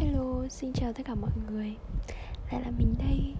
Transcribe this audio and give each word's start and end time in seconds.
Hello, 0.00 0.48
xin 0.48 0.72
chào 0.72 0.92
tất 0.92 1.02
cả 1.06 1.14
mọi 1.14 1.30
người. 1.50 1.76
Lại 2.52 2.62
là 2.62 2.70
mình 2.78 2.94
đây. 2.98 3.34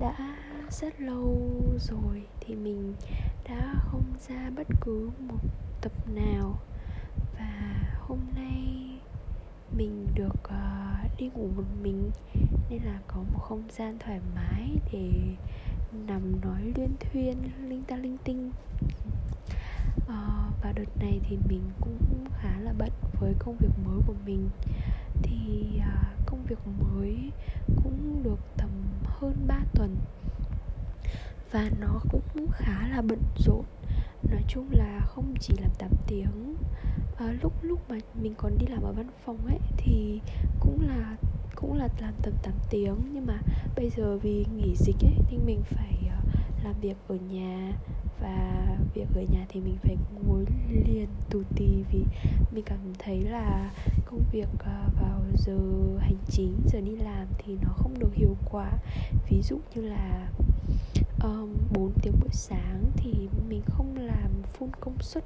Đã 0.00 0.36
rất 0.70 1.00
lâu 1.00 1.38
rồi 1.78 2.22
thì 2.40 2.54
mình 2.54 2.94
đã 3.48 3.74
không 3.90 4.04
ra 4.28 4.50
bất 4.56 4.66
cứ 4.80 5.10
một 5.18 5.38
tập 5.80 5.92
nào. 6.14 6.58
Và 7.38 7.74
hôm 8.00 8.18
nay 8.34 8.88
mình 9.76 10.06
được 10.14 10.34
uh, 10.44 11.18
đi 11.18 11.30
ngủ 11.34 11.48
một 11.56 11.64
mình 11.82 12.10
Nên 12.70 12.82
là 12.82 12.98
có 13.06 13.16
một 13.32 13.40
không 13.42 13.62
gian 13.70 13.98
thoải 13.98 14.20
mái 14.34 14.70
để 14.92 15.10
nằm 16.06 16.40
nói 16.40 16.72
luyên 16.76 16.90
thuyên 17.00 17.36
linh 17.68 17.82
ta 17.82 17.96
linh 17.96 18.16
tinh. 18.24 18.50
Uh, 19.96 20.62
Và 20.62 20.72
đợt 20.74 20.96
này 21.00 21.20
thì 21.28 21.38
mình 21.48 21.62
cũng 21.80 22.24
khá 22.40 22.60
là 22.60 22.72
bận 22.78 22.90
với 23.20 23.34
công 23.38 23.56
việc 23.56 23.72
mới 23.84 24.00
của 24.06 24.14
mình 24.26 24.48
thì 25.22 25.78
à, 25.80 26.14
công 26.26 26.42
việc 26.48 26.58
mới 26.66 27.30
cũng 27.84 28.22
được 28.22 28.38
tầm 28.56 28.70
hơn 29.04 29.34
3 29.46 29.60
tuần. 29.74 29.96
Và 31.50 31.70
nó 31.80 32.00
cũng 32.10 32.46
khá 32.50 32.88
là 32.88 33.02
bận 33.02 33.22
rộn. 33.36 33.64
Nói 34.30 34.42
chung 34.48 34.68
là 34.72 35.00
không 35.06 35.34
chỉ 35.40 35.54
làm 35.60 35.70
8 35.78 35.90
tiếng 36.06 36.56
à, 37.16 37.34
lúc 37.42 37.52
lúc 37.62 37.90
mà 37.90 37.96
mình 38.22 38.34
còn 38.36 38.58
đi 38.58 38.66
làm 38.66 38.82
ở 38.82 38.92
văn 38.92 39.08
phòng 39.24 39.46
ấy 39.46 39.58
thì 39.76 40.20
cũng 40.60 40.80
là 40.88 41.16
cũng 41.54 41.78
là 41.78 41.88
làm 42.00 42.14
tầm 42.22 42.34
8 42.42 42.52
tiếng. 42.70 42.96
Nhưng 43.12 43.26
mà 43.26 43.38
bây 43.76 43.90
giờ 43.90 44.18
vì 44.22 44.46
nghỉ 44.56 44.74
dịch 44.76 44.96
ấy 45.02 45.14
nên 45.30 45.40
mình 45.46 45.62
phải 45.64 46.03
làm 46.64 46.74
việc 46.80 46.96
ở 47.08 47.16
nhà. 47.30 47.72
Và 48.20 48.64
việc 48.94 49.06
ở 49.14 49.22
nhà 49.32 49.46
thì 49.48 49.60
mình 49.60 49.76
phải 49.82 49.96
ngồi 50.26 50.44
liền 50.86 51.08
tù 51.30 51.42
tì 51.56 51.84
vì 51.92 52.04
mình 52.54 52.64
cảm 52.66 52.78
thấy 52.98 53.20
là 53.20 53.70
công 54.06 54.20
việc 54.32 54.48
à, 54.58 54.88
vào 55.00 55.20
giờ 55.36 55.58
hành 55.98 56.18
chính 56.28 56.54
giờ 56.66 56.80
đi 56.80 56.96
làm 56.96 57.26
thì 57.38 57.56
nó 57.62 57.68
không 57.76 57.98
được 57.98 58.14
hiệu 58.14 58.36
quả. 58.50 58.70
Ví 59.30 59.42
dụ 59.42 59.58
như 59.74 59.82
là 59.82 60.28
um, 61.22 61.54
4 61.72 61.92
tiếng 62.02 62.12
buổi 62.20 62.32
sáng 62.32 62.84
thì 62.96 63.28
mình 63.48 63.62
không 63.66 63.96
làm 63.96 64.30
full 64.58 64.70
công 64.80 64.98
suất 65.00 65.24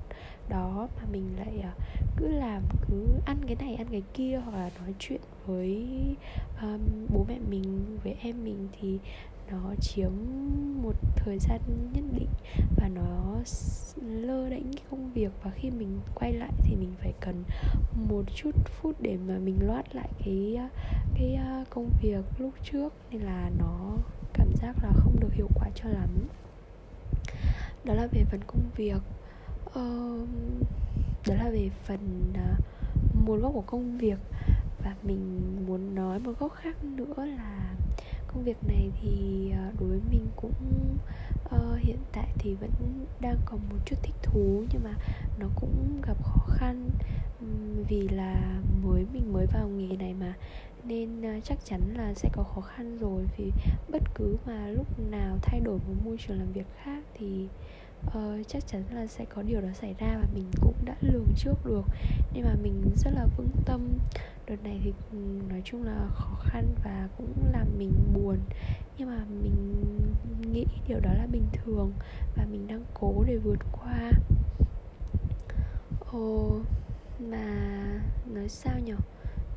đó 0.49 0.89
mà 0.97 1.03
mình 1.13 1.37
lại 1.37 1.55
uh, 1.59 1.83
cứ 2.17 2.29
làm 2.29 2.63
cứ 2.89 3.07
ăn 3.25 3.37
cái 3.47 3.57
này 3.57 3.75
ăn 3.75 3.87
cái 3.91 4.03
kia 4.15 4.41
hoặc 4.45 4.57
là 4.57 4.71
nói 4.81 4.95
chuyện 4.99 5.21
với 5.47 5.87
um, 6.63 6.81
bố 7.15 7.25
mẹ 7.29 7.39
mình 7.51 7.99
với 8.05 8.17
em 8.23 8.45
mình 8.45 8.69
thì 8.81 8.99
nó 9.51 9.75
chiếm 9.81 10.11
một 10.83 10.95
thời 11.17 11.39
gian 11.39 11.61
nhất 11.93 12.05
định 12.13 12.29
và 12.77 12.89
nó 12.89 13.35
lơ 14.03 14.49
đánh 14.49 14.73
cái 14.73 14.83
công 14.91 15.13
việc. 15.13 15.31
Và 15.43 15.51
khi 15.51 15.71
mình 15.71 16.01
quay 16.15 16.33
lại 16.33 16.53
thì 16.63 16.77
mình 16.77 16.93
phải 16.99 17.13
cần 17.21 17.45
một 18.09 18.23
chút 18.35 18.51
phút 18.67 18.97
để 19.01 19.17
mà 19.29 19.39
mình 19.39 19.59
loát 19.67 19.95
lại 19.95 20.09
cái 20.25 20.59
cái 21.15 21.35
à, 21.35 21.65
công 21.71 21.91
việc 22.03 22.25
lúc 22.39 22.53
trước. 22.65 22.93
Nên 23.11 23.23
là 23.23 23.51
nó 23.59 23.97
cảm 24.33 24.49
giác 24.63 24.75
là 24.83 24.91
không 24.97 25.21
được 25.21 25.33
hiệu 25.33 25.49
quả 25.55 25.69
cho 25.75 25.89
lắm. 25.89 26.09
Đó 27.85 27.95
là 27.95 28.07
về 28.13 28.25
phần 28.25 28.41
công 28.47 28.63
việc. 28.77 29.03
Ờ, 29.75 30.19
đó 31.27 31.35
là 31.35 31.51
về 31.51 31.71
phần 31.85 32.33
à, 32.35 32.55
một 33.27 33.37
góc 33.37 33.53
của 33.55 33.65
công 33.67 33.99
việc. 33.99 34.19
Và 34.85 34.95
mình 35.03 35.41
muốn 35.67 35.95
nói 35.95 36.19
một 36.19 36.33
góc 36.39 36.53
khác 36.55 36.85
nữa 36.85 37.27
là 37.27 37.75
công 38.39 38.45
việc 38.45 38.65
này 38.69 38.91
thì 39.03 39.51
ờ, 39.51 39.73
đối 39.81 39.89
với 39.89 40.01
mình 40.11 40.27
cũng 40.37 40.53
uh, 41.45 41.79
hiện 41.79 41.99
tại 42.13 42.29
thì 42.39 42.55
vẫn 42.55 42.71
đang 43.21 43.37
còn 43.45 43.61
một 43.71 43.77
chút 43.85 43.97
thích 44.03 44.15
thú 44.23 44.65
nhưng 44.73 44.85
mà 44.85 44.95
nó 45.39 45.47
cũng 45.57 46.01
gặp 46.07 46.25
khó 46.25 46.47
khăn 46.49 46.91
vì 47.89 48.09
là 48.09 48.61
mới 48.85 49.07
mình 49.13 49.33
mới 49.33 49.47
vào 49.47 49.69
nghề 49.69 49.97
này 49.97 50.15
mà. 50.21 50.35
Nên 50.85 51.23
ờ, 51.23 51.41
chắc 51.45 51.59
chắn 51.65 51.81
là 51.97 52.15
sẽ 52.15 52.29
có 52.33 52.43
khó 52.43 52.61
khăn 52.61 52.99
rồi 53.01 53.25
vì 53.37 53.53
bất 53.89 54.03
cứ 54.15 54.37
mà 54.47 54.69
lúc 54.69 54.87
nào 55.11 55.39
thay 55.43 55.61
đổi 55.61 55.79
một 55.79 55.95
môi 56.05 56.17
trường 56.27 56.39
làm 56.39 56.53
việc 56.53 56.67
khác 56.83 57.03
thì 57.15 57.47
uh, 58.07 58.47
chắc 58.49 58.67
chắn 58.67 58.83
là 58.95 59.07
sẽ 59.07 59.25
có 59.25 59.43
điều 59.43 59.61
đó 59.61 59.69
xảy 59.75 59.95
ra 59.99 60.19
và 60.23 60.29
mình 60.35 60.51
cũng 60.61 60.77
đã 60.85 60.95
lường 61.01 61.27
trước 61.37 61.55
được. 61.65 61.85
Nên 62.35 62.45
mà 62.45 62.55
mình 62.63 62.83
rất 62.97 63.11
là 63.15 63.27
vững 63.37 63.51
tâm 63.67 63.81
đợt 64.49 64.65
này 64.65 64.81
thì 64.85 64.93
ừ, 65.13 65.19
nói 65.49 65.63
chung 65.65 65.83
là 65.83 66.09
khó 66.15 66.37
khăn 66.41 66.75
và 66.85 67.09
cũng 67.19 67.33
làm 67.53 67.67
mình 67.79 67.93
buồn. 68.15 68.37
Nhưng 68.99 69.09
mà 69.09 69.25
mình 69.43 69.77
nghĩ 70.53 70.65
điều 70.89 71.01
đó 71.01 71.11
là 71.15 71.27
bình 71.27 71.47
thường 71.53 71.93
và 72.37 72.47
mình 72.51 72.67
đang 72.67 72.85
cố 72.95 73.25
để 73.27 73.37
vượt 73.37 73.59
qua. 73.73 74.11
Ồ 76.13 76.61
mà 77.21 77.45
nói 78.27 78.49
sao 78.49 78.79
nhở? 78.85 78.97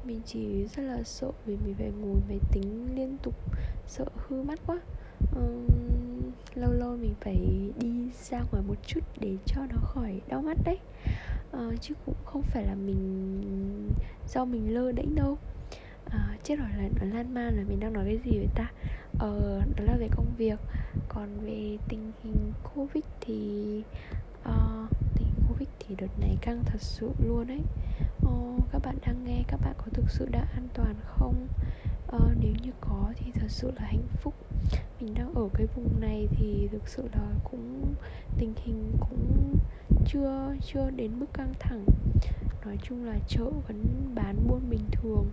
Mình 0.06 0.22
chỉ 0.26 0.66
rất 0.76 0.84
là 0.84 1.04
sợ 1.04 1.32
vì 1.46 1.58
mình 1.66 1.76
phải 1.78 1.92
ngồi 2.02 2.20
máy 2.30 2.40
tính 2.52 2.96
liên 2.96 3.18
tục 3.24 3.36
sợ 3.88 4.06
hư 4.28 4.44
mắt 4.44 4.60
quá. 4.68 4.80
Uhm, 5.40 6.32
lâu 6.56 6.72
lâu 6.72 6.98
mình 6.98 7.14
phải 7.22 7.72
đi 7.80 8.10
ra 8.30 8.42
ngoài 8.52 8.64
một 8.68 8.76
chút 8.88 9.00
để 9.20 9.38
cho 9.46 9.62
nó 9.70 9.78
khỏi 9.82 10.22
đau 10.28 10.42
mắt 10.42 10.58
đấy. 10.66 10.78
Uh, 11.58 11.82
chứ 11.82 11.94
cũng 12.06 12.16
không 12.34 12.42
phải 12.42 12.64
là 12.64 12.76
mình 12.76 13.92
do 14.28 14.46
mình 14.46 14.74
lơ 14.74 14.92
đễnh 14.92 15.16
đâu. 15.16 15.38
À, 16.10 16.38
chết 16.44 16.56
rồi 16.60 16.68
là 16.78 16.90
nó 17.00 17.16
lan 17.16 17.34
man 17.34 17.58
là 17.58 17.64
mình 17.70 17.80
đang 17.80 17.94
nói 17.94 18.06
cái 18.06 18.20
gì 18.26 18.38
vậy 18.38 18.48
ta? 18.56 18.72
Ờ, 19.20 19.62
đó 19.76 19.84
là 19.84 19.98
về 20.00 20.08
công 20.16 20.34
việc. 20.38 20.60
Còn 21.10 21.30
về 21.46 21.78
tình 21.90 22.12
hình 22.24 22.52
covid 22.76 23.04
thì 23.22 23.82
uh, 24.42 24.90
tình 25.16 25.28
hình 25.28 25.46
covid 25.50 25.68
thì 25.80 25.96
đợt 25.98 26.20
này 26.20 26.38
căng 26.42 26.64
thật 26.66 26.82
sự 26.82 27.12
luôn 27.26 27.48
đấy 27.48 27.62
uh, 27.62 28.24
ờ, 28.24 28.68
các 28.72 28.82
bạn 28.86 28.98
đang 29.06 29.26
nghe 29.26 29.44
các 29.48 29.60
bạn 29.64 29.74
có 29.78 29.86
thực 29.94 30.10
sự 30.10 30.28
đã 30.32 30.48
an 30.54 30.68
toàn 30.74 30.96
không? 31.06 31.48
Uh, 32.16 32.38
nếu 32.40 32.54
như 32.64 32.72
có 32.82 33.14
thì 33.16 33.32
thật 33.36 33.48
sự 33.48 33.72
là 33.76 33.86
hạnh 33.86 34.08
phúc. 34.22 34.34
Mình 35.00 35.14
đang 35.14 35.34
ở 35.34 35.50
cái 35.54 35.68
vùng 35.76 36.02
này 36.02 36.28
thì 36.32 36.68
thực 36.72 36.88
sự 36.88 37.08
là 37.14 37.28
cũng 37.52 37.94
tình 38.38 38.54
hình 38.66 38.92
cũng 39.00 39.56
chưa 40.06 40.56
chưa 40.62 40.90
đến 40.96 41.12
mức 41.20 41.26
căng 41.34 41.54
thẳng. 41.60 41.86
Nói 42.66 42.78
chung 42.84 43.06
là 43.06 43.20
chợ 43.28 43.46
vẫn 43.68 43.84
bán 44.16 44.36
buôn 44.48 44.70
bình 44.70 44.86
thường 44.92 45.26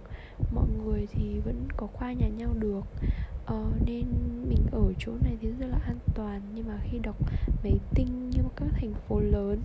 mọi 0.54 0.66
người 0.84 1.06
thì 1.12 1.40
vẫn 1.44 1.68
có 1.76 1.86
qua 1.92 2.12
nhà 2.12 2.28
nhau 2.28 2.54
được. 2.58 2.84
Ờ, 3.46 3.64
nên 3.86 4.04
mình 4.48 4.66
ở 4.72 4.92
chỗ 4.98 5.12
này 5.24 5.36
thì 5.40 5.48
rất 5.60 5.66
là 5.66 5.78
an 5.86 5.98
toàn 6.14 6.40
nhưng 6.54 6.68
mà 6.68 6.78
khi 6.90 6.98
đọc 6.98 7.16
mấy 7.64 7.80
tin 7.94 8.30
như 8.30 8.42
các 8.56 8.68
thành 8.72 8.94
phố 9.08 9.20
lớn 9.20 9.60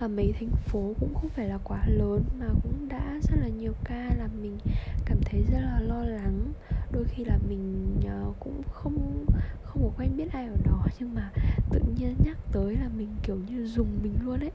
và 0.00 0.08
mấy 0.08 0.32
thành 0.40 0.50
phố 0.64 0.94
cũng 1.00 1.14
không 1.14 1.28
phải 1.28 1.48
là 1.48 1.58
quá 1.64 1.84
lớn 1.88 2.22
mà 2.38 2.46
cũng 2.62 2.88
đã 2.88 3.18
rất 3.22 3.36
là 3.40 3.48
nhiều 3.48 3.72
ca 3.84 4.10
làm 4.18 4.30
mình 4.42 4.58
cảm 5.06 5.18
thấy 5.24 5.42
rất 5.52 5.60
là 5.60 5.80
lo 5.80 6.04
lắng 6.04 6.52
đôi 6.92 7.04
khi 7.04 7.24
là 7.24 7.38
mình 7.48 7.96
ờ, 8.06 8.32
cũng 8.40 8.62
không 8.72 9.26
không 9.62 9.82
có 9.82 9.90
quen 9.98 10.16
biết 10.16 10.32
ai 10.32 10.46
ở 10.46 10.56
đó 10.64 10.86
nhưng 11.00 11.14
mà 11.14 11.30
tự 11.70 11.80
nhiên 11.98 12.14
nhắc 12.24 12.36
tới 12.52 12.76
là 12.76 12.88
mình 12.96 13.08
kiểu 13.22 13.36
như 13.48 13.66
dùng 13.66 13.98
mình 14.02 14.14
luôn 14.24 14.40
ấy. 14.40 14.52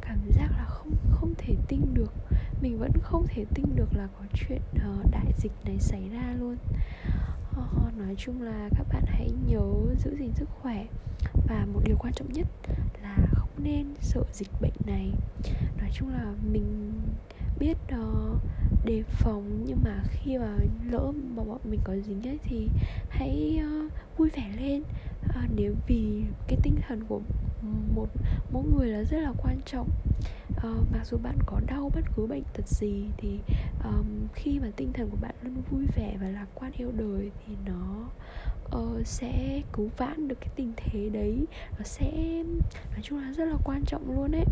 Cảm 0.00 0.18
giác 0.30 0.48
là 0.50 0.64
không 0.68 0.90
không 1.10 1.34
thể 1.38 1.56
tin 1.68 1.80
được. 1.94 2.12
Mình 2.62 2.78
vẫn 2.78 2.92
không 3.02 3.26
thể 3.28 3.44
tin 3.54 3.66
được 3.76 3.88
là 3.96 4.08
có 4.18 4.24
chuyện 4.34 4.60
ờ, 4.82 4.96
đại 5.10 5.32
dịch 5.38 5.52
này 5.64 5.78
xảy 5.78 6.08
ra 6.08 6.34
luôn. 6.40 6.56
Nói 8.10 8.14
chung 8.18 8.42
là 8.42 8.68
các 8.76 8.86
bạn 8.92 9.04
hãy 9.06 9.30
nhớ 9.46 9.94
giữ 10.04 10.16
gìn 10.18 10.32
sức 10.34 10.48
khỏe. 10.60 10.86
Và 11.48 11.66
một 11.72 11.80
điều 11.84 11.96
quan 11.98 12.12
trọng 12.12 12.32
nhất 12.32 12.46
là 13.02 13.16
không 13.32 13.48
nên 13.58 13.86
sợ 14.00 14.22
dịch 14.32 14.50
bệnh 14.60 14.72
này. 14.86 15.12
Nói 15.78 15.90
chung 15.94 16.08
là 16.08 16.32
mình 16.52 16.92
biết 17.58 17.76
uh, 17.94 18.40
đề 18.84 19.02
phòng 19.08 19.64
nhưng 19.66 19.78
mà 19.84 20.02
khi 20.10 20.38
mà 20.38 20.56
lỡ 20.90 21.12
mà 21.36 21.44
bọn 21.44 21.58
mình 21.64 21.80
có 21.84 21.96
dính 22.06 22.28
ấy 22.28 22.38
thì 22.42 22.68
hãy 23.08 23.60
uh, 23.86 23.92
vui 24.18 24.30
vẻ 24.30 24.50
lên. 24.60 24.82
Uh, 25.28 25.50
nếu 25.56 25.74
vì 25.86 26.22
cái 26.48 26.58
tinh 26.62 26.74
thần 26.88 27.04
của 27.08 27.20
một 27.94 28.06
mỗi 28.52 28.64
người 28.74 28.88
là 28.88 29.04
rất 29.04 29.20
là 29.20 29.32
quan 29.42 29.58
trọng. 29.66 29.88
Uh, 30.56 30.92
mặc 30.92 31.06
dù 31.06 31.18
bạn 31.22 31.38
có 31.46 31.60
đau 31.66 31.90
bất 31.94 32.04
cứ 32.16 32.26
bệnh 32.26 32.42
tật 32.52 32.68
gì 32.68 33.04
thì 33.16 33.38
um, 33.84 34.06
khi 34.34 34.58
mà 34.58 34.68
tinh 34.76 34.92
thần 34.92 35.10
của 35.10 35.18
bạn 35.20 35.34
luôn 35.42 35.62
vui 35.70 35.86
vẻ 35.96 36.16
và 36.20 36.28
lạc 36.28 36.46
quan 36.54 36.72
yêu 36.72 36.92
đời 36.96 37.30
thì 37.46 37.54
nó 37.66 38.08
uh, 38.78 39.06
sẽ 39.06 39.62
cứu 39.72 39.90
vãn 39.96 40.28
được 40.28 40.36
cái 40.40 40.50
tình 40.56 40.72
thế 40.76 41.08
đấy. 41.08 41.46
Nó 41.78 41.84
sẽ 41.84 42.42
nói 42.90 43.00
chung 43.02 43.18
là 43.18 43.32
rất 43.32 43.44
là 43.44 43.56
quan 43.64 43.84
trọng 43.84 44.16
luôn 44.16 44.30
đấy 44.30 44.44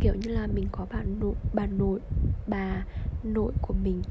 kiểu 0.00 0.14
như 0.14 0.30
là 0.30 0.46
mình 0.46 0.66
có 0.72 0.86
bà 0.92 1.02
nội 1.20 1.34
bà 1.54 1.66
nội 1.66 2.00
bà 2.46 2.84
nội 3.22 3.54
của 3.60 3.74
mình 3.74 4.02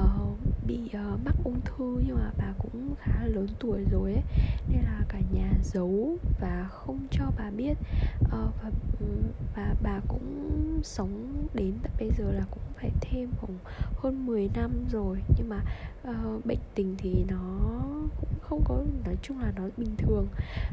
uh, 0.00 0.38
bị 0.66 0.78
uh, 0.84 1.24
mắc 1.24 1.34
ung 1.44 1.60
thư 1.64 2.02
nhưng 2.06 2.16
mà 2.16 2.30
bà 2.38 2.52
cũng 2.58 2.94
khá 2.98 3.24
lớn 3.26 3.46
tuổi 3.58 3.84
rồi 3.92 4.12
ấy. 4.12 4.22
Nên 4.68 4.82
là 4.82 5.00
cả 5.08 5.20
nhà 5.32 5.52
giấu 5.62 6.16
và 6.40 6.68
không 6.70 6.98
cho 7.10 7.24
bà 7.38 7.50
biết. 7.50 7.76
Uh, 8.20 8.30
và 8.32 8.70
ừ, 9.00 9.06
và 9.56 9.74
bà 9.82 10.00
cũng 10.08 10.80
sống 10.82 11.32
đến 11.54 11.72
tận 11.82 11.92
bây 11.98 12.10
giờ 12.18 12.32
là 12.32 12.44
cũng 12.50 12.62
phải 12.80 12.90
thêm 13.00 13.30
khoảng 13.40 13.58
hơn 13.96 14.26
10 14.26 14.48
năm 14.54 14.70
rồi. 14.92 15.18
Nhưng 15.38 15.48
mà 15.48 15.60
uh, 16.08 16.46
bệnh 16.46 16.58
tình 16.74 16.94
thì 16.98 17.24
nó 17.28 17.80
cũng 18.20 18.34
không 18.42 18.62
có 18.64 18.84
nói 19.04 19.16
chung 19.22 19.38
là 19.38 19.52
nó 19.56 19.62
bình 19.76 19.96
thường. 19.98 20.26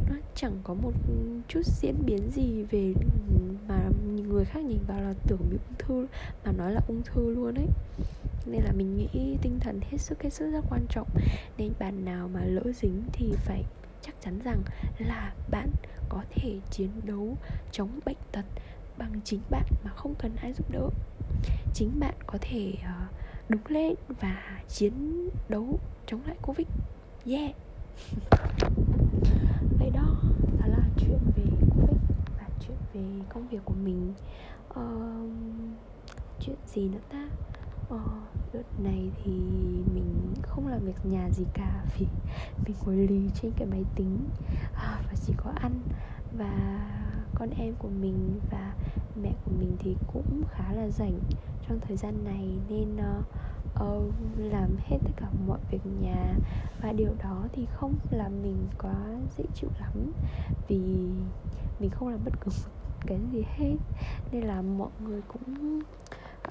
Nó 0.10 0.16
chẳng 0.36 0.60
có 0.64 0.74
một 0.74 0.94
chút 1.48 1.62
diễn 1.66 1.96
biến 2.06 2.32
gì 2.32 2.64
về 2.72 2.94
mà 3.68 3.90
người 4.30 4.46
khác 4.46 4.60
nhìn 4.64 4.80
vào 4.88 5.02
là 5.02 5.14
tưởng 5.28 5.40
bị 5.52 5.58
ung 5.68 5.78
thư 5.78 6.08
mà 6.46 6.52
nói 6.52 6.72
là 6.72 6.82
ung 6.88 7.02
thư 7.06 7.34
luôn 7.36 7.56
ấy. 7.56 7.68
Nên 8.46 8.62
là 8.64 8.72
mình 8.72 8.98
nghĩ 8.98 9.11
tinh 9.14 9.60
thần 9.60 9.80
hết 9.92 9.98
sức 9.98 10.24
hết 10.24 10.30
sức 10.30 10.52
rất 10.52 10.66
quan 10.70 10.86
trọng. 10.90 11.08
Nên 11.58 11.74
bạn 11.80 12.06
nào 12.06 12.30
mà 12.34 12.42
lỡ 12.44 12.64
dính 12.76 13.04
thì 13.14 13.34
phải 13.36 13.64
chắc 14.02 14.16
chắn 14.22 14.40
rằng 14.44 14.62
là 15.00 15.34
bạn 15.52 15.70
có 16.10 16.24
thể 16.30 16.60
chiến 16.70 16.90
đấu 17.04 17.38
chống 17.72 18.00
bệnh 18.06 18.18
tật 18.32 18.46
bằng 18.98 19.22
chính 19.24 19.40
bạn 19.50 19.66
mà 19.84 19.92
không 19.96 20.16
cần 20.20 20.36
ai 20.36 20.54
giúp 20.54 20.72
đỡ. 20.72 20.90
Chính 21.74 22.00
bạn 22.00 22.16
có 22.28 22.38
thể 22.42 22.74
uh, 22.78 23.50
đứng 23.50 23.62
lên 23.68 23.96
và 24.22 24.62
chiến 24.68 24.94
đấu 25.50 25.80
chống 26.06 26.22
lại 26.28 26.36
covid. 26.42 26.68
Yeah. 27.26 27.52
Vậy 29.80 29.90
đó 29.94 30.22
đó 30.60 30.68
là 30.68 30.84
chuyện 30.98 31.20
về 31.36 31.44
covid 31.70 31.98
và 32.40 32.48
chuyện 32.60 32.78
về 32.94 33.26
công 33.30 33.48
việc 33.48 33.62
của 33.66 33.74
mình. 33.84 34.14
Uh, 34.70 35.32
chuyện 36.40 36.56
gì 36.68 36.90
nữa 36.90 37.00
ta? 37.10 37.28
Uh, 37.96 38.31
đợt 38.54 38.80
này 38.84 39.12
thì 39.24 39.32
mình 39.94 40.34
không 40.42 40.68
làm 40.68 40.80
việc 40.86 41.06
nhà 41.06 41.30
gì 41.30 41.44
cả 41.54 41.86
vì 41.98 42.06
mình 42.66 42.76
ngồi 42.86 42.96
lì 42.96 43.30
trên 43.42 43.52
cái 43.58 43.68
máy 43.68 43.84
tính. 43.96 44.18
À, 44.76 45.02
và 45.08 45.14
chỉ 45.26 45.34
có 45.38 45.52
ăn. 45.56 45.72
Và 46.38 46.80
con 47.36 47.50
em 47.50 47.74
của 47.80 47.90
mình 48.02 48.40
và 48.52 48.74
mẹ 49.22 49.34
của 49.46 49.52
mình 49.60 49.76
thì 49.80 49.96
cũng 50.14 50.44
khá 50.52 50.74
là 50.74 50.90
rảnh 50.90 51.20
trong 51.68 51.80
thời 51.80 51.98
gian 51.98 52.24
này 52.24 52.50
nên 52.70 52.96
uh, 52.96 53.26
uh, 53.84 54.14
làm 54.38 54.76
hết 54.80 54.98
tất 55.04 55.12
cả 55.18 55.28
mọi 55.48 55.60
việc 55.72 55.86
nhà. 56.02 56.34
Và 56.82 56.92
điều 56.92 57.12
đó 57.24 57.48
thì 57.54 57.66
không 57.74 57.96
làm 58.12 58.44
mình 58.44 58.68
quá 58.82 58.96
dễ 59.38 59.44
chịu 59.56 59.70
lắm 59.80 60.12
vì 60.68 60.78
mình 61.80 61.90
không 61.90 62.08
làm 62.08 62.20
bất 62.26 62.34
cứ 62.42 62.52
cái 63.08 63.20
gì 63.32 63.44
hết. 63.58 63.76
Nên 64.32 64.44
là 64.44 64.62
mọi 64.62 64.90
người 65.04 65.22
cũng 65.28 65.82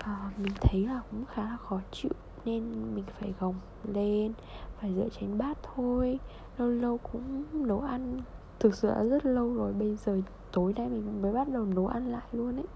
uh, 0.00 0.38
mình 0.38 0.52
thấy 0.60 0.86
là 0.86 1.00
cũng 1.10 1.24
khá 1.34 1.42
là 1.42 1.56
khó 1.56 1.80
chịu 1.90 2.12
nên 2.44 2.94
mình 2.94 3.04
phải 3.20 3.34
gồng 3.40 3.54
lên 3.92 4.32
phải 4.80 4.94
rửa 4.94 5.08
chén 5.20 5.38
bát 5.38 5.58
thôi. 5.74 6.18
Lâu 6.58 6.68
lâu 6.68 6.98
cũng 7.12 7.44
nấu 7.52 7.80
ăn 7.80 8.20
thực 8.58 8.74
sự 8.74 8.88
là 8.88 9.02
rất 9.02 9.26
lâu 9.26 9.54
rồi 9.54 9.72
bây 9.72 9.96
giờ 9.96 10.20
tối 10.52 10.74
nay 10.76 10.88
mình 10.88 11.22
mới 11.22 11.32
bắt 11.32 11.48
đầu 11.48 11.64
nấu 11.64 11.86
ăn 11.86 12.12
lại 12.12 12.26
luôn 12.32 12.56
ấy. 12.56 12.66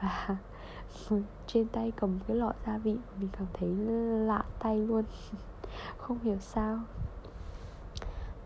Và 0.00 0.36
trên 1.46 1.68
tay 1.68 1.92
cầm 1.96 2.18
cái 2.28 2.36
lọ 2.36 2.52
gia 2.66 2.78
vị 2.78 2.96
mình 3.20 3.28
cảm 3.38 3.46
thấy 3.52 3.68
lạ 4.26 4.44
tay 4.58 4.78
luôn 4.78 5.04
không 5.98 6.18
hiểu 6.18 6.38
sao. 6.40 6.78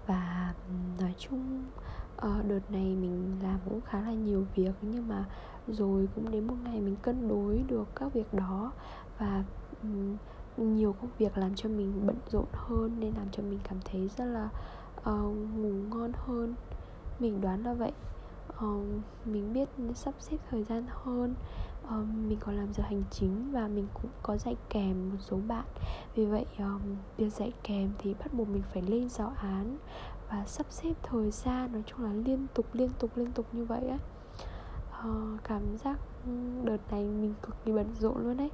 Và 0.07 0.55
nói 1.01 1.15
chung 1.19 1.65
uh, 2.27 2.49
đợt 2.49 2.71
này 2.71 2.97
mình 2.97 3.39
làm 3.43 3.61
cũng 3.65 3.81
khá 3.81 4.01
là 4.01 4.13
nhiều 4.13 4.47
việc 4.55 4.73
nhưng 4.83 5.09
mà 5.09 5.25
rồi 5.69 6.09
cũng 6.15 6.31
đến 6.31 6.47
một 6.47 6.57
ngày 6.65 6.81
mình 6.81 6.97
cân 7.03 7.29
đối 7.29 7.63
được 7.69 7.89
các 7.95 8.15
việc 8.15 8.35
đó 8.35 8.73
và 9.19 9.45
um, 9.83 10.17
nhiều 10.57 10.93
công 11.01 11.11
việc 11.19 11.39
làm 11.39 11.55
cho 11.55 11.69
mình 11.69 12.07
bận 12.07 12.17
rộn 12.29 12.47
hơn 12.53 12.97
nên 13.01 13.15
làm 13.15 13.27
cho 13.33 13.43
mình 13.43 13.59
cảm 13.69 13.79
thấy 13.85 14.11
rất 14.17 14.25
là 14.25 14.49
uh, 15.11 15.37
ngủ 15.57 15.73
ngon 15.91 16.13
hơn. 16.15 16.55
Mình 17.19 17.41
đoán 17.41 17.65
là 17.65 17.75
vậy. 17.75 17.93
Uh, 18.65 18.85
mình 19.25 19.53
biết 19.53 19.69
sắp 19.95 20.15
xếp 20.19 20.37
thời 20.51 20.65
gian 20.65 20.85
hơn. 20.89 21.35
Uh, 21.85 21.91
mình 22.29 22.39
còn 22.41 22.57
làm 22.57 22.73
giờ 22.75 22.83
hành 22.87 23.03
chính 23.11 23.53
và 23.53 23.69
mình 23.69 23.87
cũng 23.95 24.11
có 24.23 24.37
dạy 24.37 24.57
kèm 24.69 25.11
một 25.11 25.19
số 25.21 25.39
bạn. 25.49 25.65
Vì 26.15 26.27
vậy 26.27 26.47
um, 26.59 26.81
việc 27.17 27.33
dạy 27.33 27.53
kèm 27.63 27.91
thì 27.99 28.15
bắt 28.15 28.35
buộc 28.35 28.49
mình 28.49 28.63
phải 28.73 28.83
lên 28.83 29.09
giáo 29.09 29.33
án 29.37 29.77
và 30.33 30.45
sắp 30.47 30.67
xếp 30.71 30.93
thời 31.03 31.31
gian 31.31 31.73
nói 31.73 31.83
chung 31.87 32.05
là 32.05 32.13
liên 32.13 32.47
tục 32.55 32.67
liên 32.73 32.91
tục 32.99 33.11
liên 33.17 33.33
tục 33.33 33.47
như 33.53 33.65
vậy 33.65 33.89
á. 33.89 33.99
Uh, 35.09 35.45
cảm 35.45 35.77
giác 35.79 35.99
đợt 36.65 36.77
này 36.91 37.05
mình 37.05 37.35
cực 37.43 37.65
kỳ 37.65 37.73
bận 37.73 37.87
rộn 38.01 38.19
luôn 38.19 38.37
đấy 38.37 38.51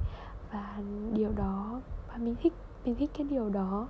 và 0.53 0.79
điều 1.13 1.33
đó 1.33 1.81
và 2.09 2.17
mình 2.17 2.35
thích 2.43 2.53
mình 2.85 2.95
thích 2.95 3.11
cái 3.19 3.27
điều 3.31 3.49
đó. 3.49 3.89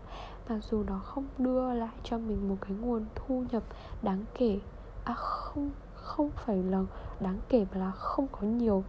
Mặc 0.48 0.58
dù 0.70 0.82
nó 0.82 0.98
không 0.98 1.26
đưa 1.38 1.74
lại 1.74 1.94
cho 2.04 2.18
mình 2.18 2.48
một 2.48 2.56
cái 2.60 2.72
nguồn 2.80 3.06
thu 3.14 3.44
nhập 3.50 3.62
đáng 4.02 4.24
kể. 4.34 4.58
À 5.04 5.14
không 5.14 5.70
không 5.94 6.30
phải 6.30 6.62
là 6.62 6.84
đáng 7.20 7.38
kể 7.48 7.66
mà 7.72 7.78
là 7.78 7.90
không 7.90 8.26
có 8.32 8.40
nhiều. 8.40 8.84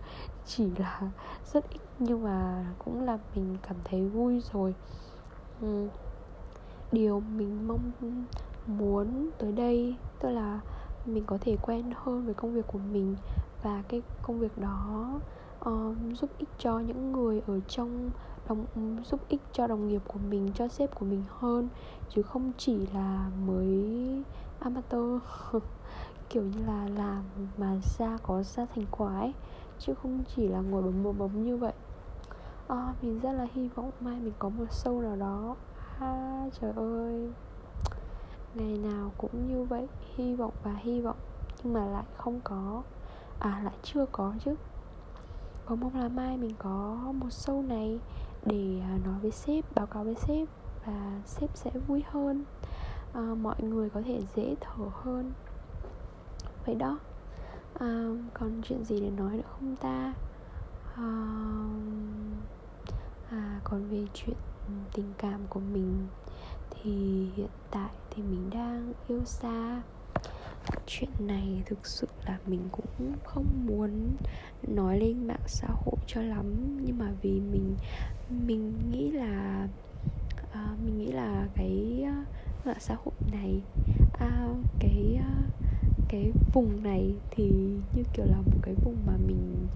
Chỉ 0.46 0.70
là 0.78 1.02
rất 1.54 1.70
ít 1.70 1.82
nhưng 2.00 2.24
mà 2.24 2.66
cũng 2.86 3.06
làm 3.06 3.20
mình 3.36 3.58
cảm 3.68 3.78
thấy 3.84 4.06
vui 4.08 4.42
rồi. 4.54 4.76
Ừ. 5.62 5.88
điều 6.92 7.20
mình 7.20 7.68
mong 7.68 7.92
muốn 8.68 9.30
tới 9.38 9.52
đây 9.52 9.96
tức 10.20 10.30
là 10.30 10.60
mình 11.06 11.24
có 11.28 11.38
thể 11.42 11.58
quen 11.62 11.84
hơn 11.96 12.26
với 12.26 12.34
công 12.34 12.54
việc 12.54 12.68
của 12.68 12.80
mình 12.94 13.16
và 13.64 13.84
cái 13.88 14.02
công 14.22 14.40
việc 14.40 14.58
đó 14.58 15.20
um, 15.60 16.14
giúp 16.14 16.30
ích 16.38 16.50
cho 16.58 16.80
những 16.80 17.12
người 17.12 17.42
ở 17.48 17.60
trong 17.68 18.10
đồng 18.50 18.66
giúp 19.06 19.20
ích 19.30 19.42
cho 19.54 19.68
đồng 19.68 19.88
nghiệp 19.88 20.02
của 20.08 20.20
mình 20.30 20.52
cho 20.56 20.68
sếp 20.68 20.96
của 20.96 21.06
mình 21.06 21.24
hơn 21.40 21.70
chứ 22.10 22.22
không 22.22 22.52
chỉ 22.58 22.88
là 22.94 23.30
mới 23.46 24.24
amateur. 24.60 25.22
Kiểu 26.30 26.44
như 26.44 26.66
là 26.66 26.88
làm 26.96 27.24
mà 27.58 27.76
ra 27.98 28.18
có 28.24 28.44
ra 28.44 28.66
thành 28.76 28.86
quả 28.92 29.20
ấy 29.20 29.34
chứ 29.80 29.94
không 29.94 30.24
chỉ 30.36 30.48
là 30.48 30.62
ngồi 30.62 30.82
bấm 30.82 31.04
bấm 31.04 31.18
bấm 31.18 31.44
như 31.44 31.58
vậy. 31.58 31.74
À, 32.68 32.94
mình 33.02 33.20
rất 33.20 33.32
là 33.32 33.48
hy 33.54 33.68
vọng 33.68 33.92
mai 34.00 34.20
mình 34.20 34.34
có 34.40 34.50
một 34.50 34.66
show 34.70 35.02
nào 35.02 35.16
đó. 35.16 35.56
À, 36.00 36.46
trời 36.62 36.72
ơi 36.76 37.32
ngày 38.56 38.78
nào 38.78 39.12
cũng 39.18 39.48
như 39.48 39.64
vậy 39.64 39.88
hy 40.16 40.36
vọng 40.36 40.54
và 40.64 40.74
hy 40.74 41.02
vọng 41.02 41.18
nhưng 41.64 41.74
mà 41.74 41.86
lại 41.86 42.04
không 42.18 42.40
có. 42.44 42.84
À 43.40 43.62
lại 43.64 43.74
chưa 43.84 44.06
có 44.12 44.34
chứ. 44.46 44.56
Có 45.66 45.76
mong 45.76 45.96
là 45.96 46.10
mai 46.10 46.38
mình 46.38 46.54
có 46.60 46.98
một 47.14 47.28
show 47.28 47.68
này 47.68 48.00
để 48.46 48.80
à, 48.82 48.98
nói 49.06 49.20
với 49.22 49.32
sếp 49.32 49.76
báo 49.76 49.86
cáo 49.86 50.04
với 50.04 50.16
sếp 50.16 50.48
và 50.86 51.22
sếp 51.26 51.58
sẽ 51.58 51.72
vui 51.88 52.04
hơn. 52.10 52.44
À, 53.14 53.22
mọi 53.42 53.64
người 53.64 53.90
có 53.90 54.02
thể 54.06 54.22
dễ 54.36 54.56
thở 54.62 54.86
hơn. 54.92 55.32
Vậy 56.66 56.76
đó. 56.76 57.00
À, 57.80 58.10
còn 58.34 58.62
chuyện 58.64 58.84
gì 58.84 59.02
để 59.02 59.10
nói 59.10 59.38
nữa 59.38 59.44
không 59.52 59.76
ta? 59.76 60.14
À, 60.96 61.36
à 63.30 63.60
còn 63.64 63.90
về 63.90 64.08
chuyện 64.14 64.36
tình 64.94 65.14
cảm 65.18 65.40
của 65.50 65.60
mình 65.60 66.08
thì 66.70 67.28
hiện 67.36 67.50
tại 67.72 67.90
thì 68.20 68.26
mình 68.26 68.50
đang 68.50 68.94
yêu 69.08 69.22
xa. 69.26 69.82
Chuyện 70.88 71.10
này 71.20 71.62
thực 71.66 71.88
sự 71.88 72.08
là 72.26 72.40
mình 72.48 72.62
cũng 72.72 73.14
không 73.24 73.46
muốn 73.66 73.92
nói 74.68 75.00
lên 75.00 75.28
mạng 75.28 75.48
xã 75.48 75.68
hội 75.68 75.96
cho 76.08 76.22
lắm. 76.22 76.46
Nhưng 76.86 76.98
mà 76.98 77.12
vì 77.22 77.32
mình 77.32 77.76
mình 78.46 78.74
nghĩ 78.92 79.12
là 79.12 79.68
à, 80.52 80.76
mình 80.86 80.98
nghĩ 80.98 81.12
là 81.12 81.48
cái 81.56 82.04
à, 82.06 82.26
mạng 82.66 82.80
xã 82.80 82.96
hội 82.96 83.14
này 83.32 83.62
à, 84.20 84.48
cái 84.80 85.20
à, 85.20 85.34
cái 86.08 86.32
vùng 86.54 86.84
này 86.84 87.14
thì 87.32 87.52
như 87.96 88.04
kiểu 88.14 88.26
là 88.26 88.38
một 88.38 88.60
cái 88.62 88.76
vùng 88.84 88.98
mà 89.08 89.14
mình 89.28 89.68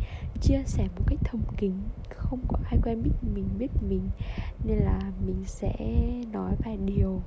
chia 0.41 0.63
sẻ 0.65 0.87
một 0.95 1.03
cách 1.07 1.19
thầm 1.23 1.41
kín 1.57 1.73
không 2.09 2.39
có 2.47 2.57
ai 2.63 2.79
quen 2.83 3.03
biết 3.03 3.29
mình 3.35 3.47
biết 3.59 3.71
mình. 3.89 4.09
Nên 4.65 4.77
là 4.77 4.99
mình 5.25 5.43
sẽ 5.45 5.73
nói 6.31 6.55
vài 6.65 6.77
điều 6.85 7.21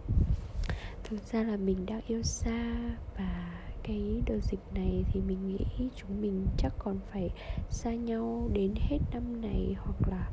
thực 1.10 1.32
ra 1.32 1.42
là 1.42 1.56
mình 1.56 1.86
đang 1.86 2.00
yêu 2.06 2.22
xa 2.22 2.74
và 3.18 3.60
cái 3.82 4.22
đợt 4.26 4.38
dịch 4.42 4.60
này 4.74 5.04
thì 5.12 5.20
mình 5.20 5.48
nghĩ 5.48 5.88
chúng 5.96 6.20
mình 6.20 6.46
chắc 6.58 6.72
còn 6.78 6.98
phải 7.12 7.30
xa 7.70 7.94
nhau 7.94 8.50
đến 8.52 8.74
hết 8.76 8.98
năm 9.12 9.40
này 9.40 9.76
hoặc 9.78 10.08
là 10.08 10.30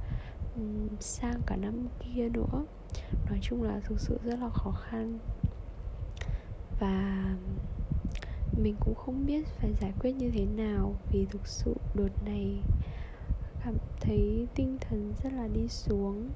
um, 0.55 0.87
sang 0.99 1.41
cả 1.45 1.55
năm 1.55 1.87
kia 1.99 2.29
nữa. 2.29 2.65
Nói 3.29 3.39
chung 3.41 3.63
là 3.63 3.79
thực 3.83 3.99
sự 3.99 4.19
rất 4.23 4.39
là 4.39 4.49
khó 4.49 4.71
khăn. 4.71 5.19
Và 6.79 7.35
mình 8.63 8.75
cũng 8.79 8.95
không 8.95 9.25
biết 9.25 9.47
phải 9.47 9.73
giải 9.81 9.91
quyết 9.99 10.11
như 10.11 10.31
thế 10.31 10.45
nào 10.45 10.95
vì 11.11 11.25
thực 11.25 11.47
sự 11.47 11.75
đợt 11.95 12.23
này 12.25 12.59
cảm 13.65 13.75
thấy 14.01 14.47
tinh 14.55 14.77
thần 14.81 15.13
rất 15.23 15.33
là 15.33 15.47
đi 15.47 15.67
xuống 15.67 16.29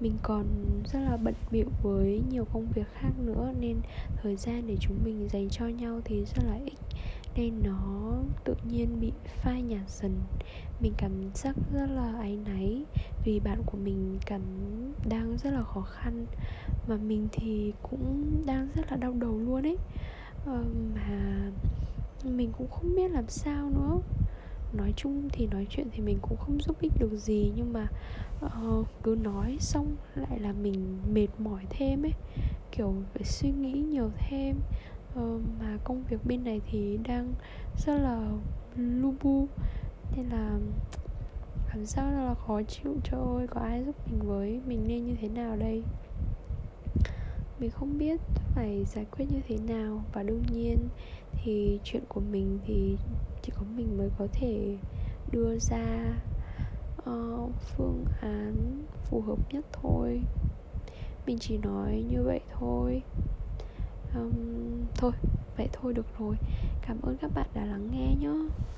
mình 0.00 0.14
còn 0.22 0.46
rất 0.92 0.98
là 1.00 1.16
bận 1.16 1.34
bịu 1.50 1.66
với 1.82 2.22
nhiều 2.30 2.44
công 2.52 2.66
việc 2.74 2.86
khác 2.94 3.10
nữa 3.18 3.52
nên 3.60 3.76
thời 4.22 4.36
gian 4.36 4.66
để 4.66 4.76
chúng 4.80 4.96
mình 5.04 5.28
dành 5.28 5.48
cho 5.50 5.66
nhau 5.66 6.00
thì 6.04 6.24
rất 6.24 6.44
là 6.46 6.58
ít. 6.64 6.78
Nên 7.36 7.54
nó 7.64 8.12
tự 8.44 8.54
nhiên 8.70 9.00
bị 9.00 9.12
phai 9.26 9.62
nhạt 9.62 9.90
dần. 9.90 10.12
Mình 10.80 10.92
cảm 10.96 11.12
giác 11.34 11.56
rất 11.72 11.86
là 11.86 12.12
áy 12.18 12.38
náy 12.46 12.84
vì 13.24 13.40
bạn 13.40 13.62
của 13.66 13.78
mình 13.78 14.18
cảm 14.26 14.42
đang 15.08 15.36
rất 15.44 15.50
là 15.50 15.62
khó 15.62 15.80
khăn. 15.80 16.26
Mà 16.88 16.96
mình 16.96 17.28
thì 17.32 17.72
cũng 17.82 18.42
đang 18.46 18.68
rất 18.74 18.90
là 18.90 18.96
đau 18.96 19.12
đầu 19.12 19.38
luôn 19.38 19.62
ấy. 19.62 19.76
Ờ, 20.46 20.64
mà 20.94 21.50
mình 22.24 22.52
cũng 22.58 22.70
không 22.70 22.96
biết 22.96 23.10
làm 23.10 23.28
sao 23.28 23.70
nữa 23.70 23.98
nói 24.72 24.92
chung 24.96 25.28
thì 25.32 25.46
nói 25.46 25.66
chuyện 25.70 25.86
thì 25.92 26.00
mình 26.00 26.18
cũng 26.22 26.36
không 26.36 26.60
giúp 26.60 26.80
ích 26.80 26.92
được 26.98 27.16
gì 27.16 27.52
nhưng 27.56 27.72
mà 27.72 27.88
uh, 28.46 28.86
cứ 29.02 29.18
nói 29.22 29.56
xong 29.60 29.96
lại 30.14 30.40
là 30.40 30.52
mình 30.52 30.98
mệt 31.12 31.28
mỏi 31.38 31.64
thêm 31.70 32.02
ấy. 32.02 32.12
Kiểu 32.72 32.94
phải 33.14 33.24
suy 33.24 33.50
nghĩ 33.50 33.72
nhiều 33.72 34.10
thêm. 34.18 34.56
Uh, 35.20 35.40
mà 35.60 35.78
công 35.84 36.02
việc 36.10 36.26
bên 36.26 36.44
này 36.44 36.60
thì 36.70 36.98
đang 37.08 37.32
rất 37.86 37.98
là 37.98 38.32
lu 38.76 39.14
bu 39.22 39.48
nên 40.16 40.26
là 40.28 40.58
cảm 41.72 41.86
giác 41.86 42.02
rất 42.02 42.24
là 42.24 42.34
khó 42.34 42.62
chịu. 42.62 42.96
Trời 43.04 43.20
ơi 43.36 43.46
có 43.46 43.60
ai 43.60 43.84
giúp 43.84 43.96
mình 44.10 44.28
với? 44.28 44.60
Mình 44.66 44.84
nên 44.86 45.06
như 45.06 45.14
thế 45.20 45.28
nào 45.28 45.56
đây? 45.56 45.82
Mình 47.60 47.70
không 47.70 47.98
biết 47.98 48.20
phải 48.54 48.84
giải 48.84 49.04
quyết 49.04 49.26
như 49.30 49.40
thế 49.48 49.58
nào. 49.68 50.02
Và 50.12 50.22
đương 50.22 50.42
nhiên 50.52 50.88
thì 51.32 51.80
chuyện 51.84 52.02
của 52.08 52.20
mình 52.20 52.58
thì 52.66 52.96
chỉ 53.42 53.52
có 53.56 53.62
mình 53.76 53.98
mới 53.98 54.10
có 54.18 54.26
thể 54.32 54.76
đưa 55.32 55.58
ra 55.58 56.14
uh, 57.10 57.50
phương 57.76 58.04
án 58.20 58.54
phù 59.04 59.20
hợp 59.20 59.38
nhất 59.52 59.64
thôi. 59.72 60.20
Mình 61.26 61.38
chỉ 61.40 61.58
nói 61.58 62.04
như 62.10 62.22
vậy 62.22 62.40
thôi. 62.58 63.02
Um, 64.14 64.32
thôi 64.94 65.12
vậy 65.56 65.68
thôi 65.72 65.94
được 65.94 66.06
rồi. 66.18 66.36
Cảm 66.82 67.00
ơn 67.02 67.16
các 67.20 67.30
bạn 67.34 67.46
đã 67.54 67.64
lắng 67.64 67.88
nghe 67.92 68.14
nhá. 68.20 68.34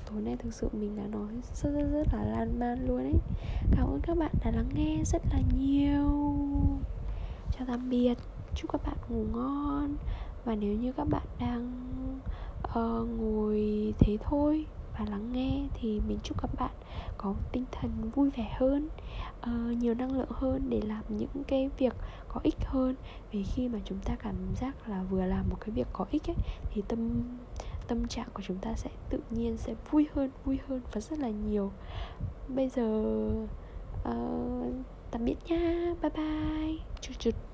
Tối 0.09 0.21
nay 0.21 0.35
thực 0.39 0.53
sự 0.53 0.69
mình 0.73 0.95
đã 0.95 1.03
nói 1.07 1.31
rất 1.53 1.73
rất 1.73 1.87
rất 1.93 2.07
là 2.13 2.23
lan 2.23 2.59
man 2.59 2.87
luôn 2.87 2.97
ấy. 2.97 3.19
Cảm 3.71 3.87
ơn 3.87 3.99
các 4.03 4.17
bạn 4.17 4.31
đã 4.45 4.51
lắng 4.51 4.69
nghe 4.75 4.97
rất 5.05 5.21
là 5.31 5.39
nhiều. 5.57 6.09
Chào 7.51 7.67
tạm 7.67 7.89
biệt 7.89 8.17
chúc 8.55 8.71
các 8.71 8.81
bạn 8.85 8.97
ngủ 9.09 9.25
ngon. 9.33 9.95
Và 10.45 10.55
nếu 10.55 10.75
như 10.75 10.91
các 10.91 11.07
bạn 11.09 11.25
đang 11.39 11.71
uh, 12.67 13.09
ngồi 13.19 13.93
thế 13.99 14.17
thôi 14.23 14.65
và 14.97 15.05
lắng 15.09 15.29
nghe 15.33 15.67
thì 15.73 16.01
mình 16.07 16.17
chúc 16.23 16.41
các 16.41 16.49
bạn 16.59 16.71
có 17.17 17.35
tinh 17.51 17.65
thần 17.71 18.11
vui 18.15 18.29
vẻ 18.29 18.55
hơn 18.57 18.89
uh, 19.41 19.77
nhiều 19.77 19.93
năng 19.93 20.17
lượng 20.17 20.31
hơn 20.31 20.69
để 20.69 20.81
làm 20.81 21.03
những 21.09 21.43
cái 21.47 21.69
việc 21.77 21.93
có 22.27 22.39
ích 22.43 22.65
hơn. 22.65 22.95
Vì 23.31 23.43
khi 23.43 23.69
mà 23.69 23.79
chúng 23.85 23.99
ta 23.99 24.15
cảm 24.15 24.35
giác 24.55 24.89
là 24.89 25.03
vừa 25.09 25.25
làm 25.25 25.49
một 25.49 25.57
cái 25.59 25.69
việc 25.69 25.87
có 25.93 26.05
ích 26.11 26.29
ấy 26.29 26.35
thì 26.71 26.81
tâm 26.87 27.23
tâm 27.87 28.07
trạng 28.07 28.27
của 28.33 28.41
chúng 28.45 28.57
ta 28.57 28.73
sẽ 28.75 28.89
tự 29.09 29.19
nhiên 29.29 29.57
sẽ 29.57 29.75
vui 29.91 30.07
hơn 30.13 30.31
vui 30.45 30.59
hơn 30.67 30.81
và 30.91 31.01
rất 31.01 31.19
là 31.19 31.29
nhiều. 31.29 31.71
Bây 32.47 32.69
giờ 32.69 33.03
uh, 34.09 34.73
tạm 35.11 35.25
biệt 35.25 35.35
nha. 35.47 35.93
Bye 36.01 36.11
bye. 36.15 36.77
Chụt 37.01 37.19
chụt. 37.19 37.52